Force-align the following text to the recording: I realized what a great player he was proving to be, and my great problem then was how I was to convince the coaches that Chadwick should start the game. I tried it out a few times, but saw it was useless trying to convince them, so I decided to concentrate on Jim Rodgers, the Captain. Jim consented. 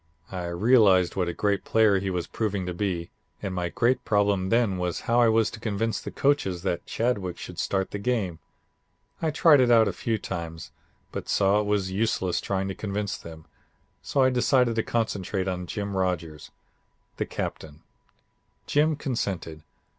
I 0.31 0.45
realized 0.47 1.15
what 1.15 1.27
a 1.27 1.31
great 1.33 1.63
player 1.63 1.99
he 1.99 2.09
was 2.09 2.25
proving 2.25 2.65
to 2.65 2.73
be, 2.73 3.11
and 3.39 3.53
my 3.53 3.69
great 3.69 4.03
problem 4.03 4.49
then 4.49 4.79
was 4.79 5.01
how 5.01 5.21
I 5.21 5.29
was 5.29 5.51
to 5.51 5.59
convince 5.59 6.01
the 6.01 6.09
coaches 6.09 6.63
that 6.63 6.87
Chadwick 6.87 7.37
should 7.37 7.59
start 7.59 7.91
the 7.91 7.99
game. 7.99 8.39
I 9.21 9.29
tried 9.29 9.61
it 9.61 9.69
out 9.69 9.87
a 9.87 9.93
few 9.93 10.17
times, 10.17 10.71
but 11.11 11.29
saw 11.29 11.59
it 11.59 11.67
was 11.67 11.91
useless 11.91 12.41
trying 12.41 12.67
to 12.69 12.73
convince 12.73 13.15
them, 13.15 13.45
so 14.01 14.23
I 14.23 14.31
decided 14.31 14.73
to 14.77 14.81
concentrate 14.81 15.47
on 15.47 15.67
Jim 15.67 15.95
Rodgers, 15.95 16.49
the 17.17 17.25
Captain. 17.27 17.83
Jim 18.65 18.95
consented. 18.95 19.61